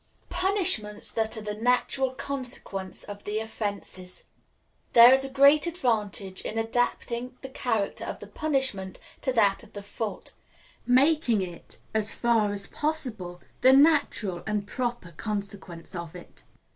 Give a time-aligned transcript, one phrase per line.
[0.31, 4.23] Punishments that are the Natural Consequence of the Offense.
[4.93, 9.83] There is great advantage in adapting the character of the punishment to that of the
[9.83, 10.33] fault
[10.87, 16.45] making it, as far as possible, the natural and proper consequence of it.